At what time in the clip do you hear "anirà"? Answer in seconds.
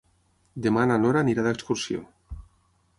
1.27-1.47